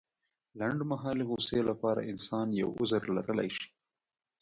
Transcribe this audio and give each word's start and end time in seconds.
لنډمهالې 0.59 1.23
غوسې 1.29 1.59
لپاره 1.69 2.07
انسان 2.11 2.47
يو 2.61 2.69
عذر 2.81 3.03
لرلی 3.15 3.49
شي. 3.57 3.67